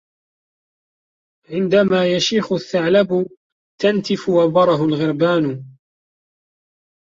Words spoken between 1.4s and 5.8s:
عندما يشيخ الثعلب تنتف وبره الغربان.